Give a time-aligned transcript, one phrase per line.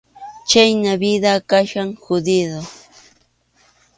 [0.49, 2.59] Chhayna vida kachkan jodido.